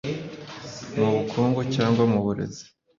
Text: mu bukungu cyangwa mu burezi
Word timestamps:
mu 0.97 1.07
bukungu 1.15 1.59
cyangwa 1.75 2.03
mu 2.11 2.19
burezi 2.25 2.63